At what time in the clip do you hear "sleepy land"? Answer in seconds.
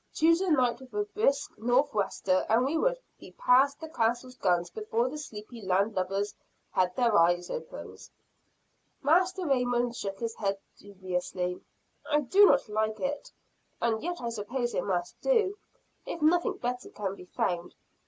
5.19-5.93